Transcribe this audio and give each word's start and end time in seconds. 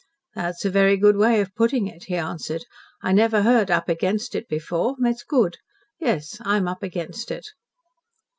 "That's 0.33 0.65
a 0.65 0.71
very 0.71 0.97
good 0.97 1.15
way 1.15 1.41
of 1.41 1.53
putting 1.53 1.85
it," 1.85 2.05
he 2.05 2.15
answered. 2.15 2.63
"I 3.03 3.11
never 3.11 3.43
heard 3.43 3.69
'up 3.69 3.87
against 3.87 4.33
it' 4.33 4.49
before. 4.49 4.95
It's 5.01 5.21
good. 5.23 5.57
Yes, 5.99 6.39
I'm 6.43 6.67
up 6.67 6.81
against 6.81 7.29
it. 7.29 7.45